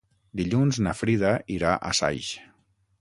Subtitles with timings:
[0.39, 2.31] Dilluns na Frida irà a Saix.